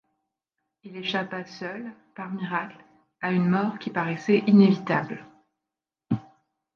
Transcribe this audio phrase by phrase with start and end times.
[0.81, 2.83] Il échappa seul, par miracle,
[3.21, 5.23] à une mort qui paraissait inévitable.